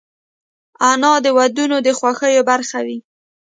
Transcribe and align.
انا 0.91 1.13
د 1.25 1.27
ودونو 1.37 1.77
د 1.85 1.87
خوښیو 1.97 2.47
برخه 2.49 2.79
وي 2.85 2.97